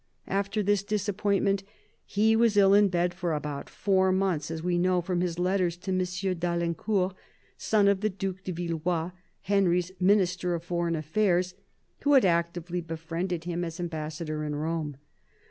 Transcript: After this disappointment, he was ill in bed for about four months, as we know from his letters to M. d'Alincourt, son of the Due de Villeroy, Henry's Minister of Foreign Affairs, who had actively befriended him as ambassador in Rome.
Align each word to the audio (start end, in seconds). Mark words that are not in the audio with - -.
After 0.25 0.63
this 0.63 0.81
disappointment, 0.81 1.61
he 2.07 2.35
was 2.35 2.57
ill 2.57 2.73
in 2.73 2.87
bed 2.87 3.13
for 3.13 3.33
about 3.35 3.69
four 3.69 4.11
months, 4.11 4.49
as 4.49 4.63
we 4.63 4.79
know 4.79 4.99
from 4.99 5.21
his 5.21 5.37
letters 5.37 5.77
to 5.77 5.91
M. 5.91 5.99
d'Alincourt, 6.39 7.13
son 7.55 7.87
of 7.87 8.01
the 8.01 8.09
Due 8.09 8.33
de 8.43 8.51
Villeroy, 8.51 9.11
Henry's 9.41 9.91
Minister 9.99 10.55
of 10.55 10.63
Foreign 10.63 10.95
Affairs, 10.95 11.53
who 12.01 12.13
had 12.13 12.25
actively 12.25 12.81
befriended 12.81 13.43
him 13.43 13.63
as 13.63 13.79
ambassador 13.79 14.43
in 14.43 14.55
Rome. 14.55 14.97